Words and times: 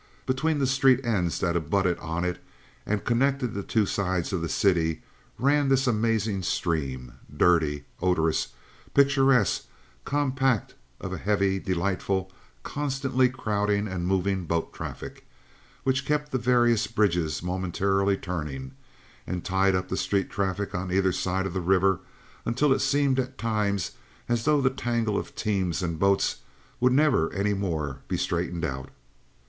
Between 0.25 0.57
the 0.57 0.65
street 0.65 0.99
ends 1.05 1.37
that 1.41 1.55
abutted 1.55 1.99
on 1.99 2.25
it 2.25 2.43
and 2.87 3.05
connected 3.05 3.53
the 3.53 3.61
two 3.61 3.85
sides 3.85 4.33
of 4.33 4.41
the 4.41 4.49
city 4.49 5.03
ran 5.37 5.69
this 5.69 5.85
amazing 5.85 6.41
stream—dirty, 6.41 7.85
odorous, 8.01 8.47
picturesque, 8.95 9.67
compact 10.03 10.73
of 10.99 11.13
a 11.13 11.19
heavy, 11.19 11.59
delightful, 11.59 12.31
constantly 12.63 13.29
crowding 13.29 13.87
and 13.87 14.07
moving 14.07 14.45
boat 14.45 14.73
traffic, 14.73 15.23
which 15.83 16.03
kept 16.07 16.31
the 16.31 16.39
various 16.39 16.87
bridges 16.87 17.43
momentarily 17.43 18.17
turning, 18.17 18.71
and 19.27 19.45
tied 19.45 19.75
up 19.75 19.87
the 19.87 19.95
street 19.97 20.31
traffic 20.31 20.73
on 20.73 20.91
either 20.91 21.11
side 21.11 21.45
of 21.45 21.53
the 21.53 21.61
river 21.61 21.99
until 22.43 22.73
it 22.73 22.79
seemed 22.81 23.19
at 23.19 23.37
times 23.37 23.91
as 24.27 24.45
though 24.45 24.61
the 24.61 24.71
tangle 24.71 25.15
of 25.19 25.35
teams 25.35 25.83
and 25.83 25.99
boats 25.99 26.37
would 26.79 26.91
never 26.91 27.31
any 27.33 27.53
more 27.53 27.99
be 28.07 28.17
straightened 28.17 28.65
out. 28.65 28.89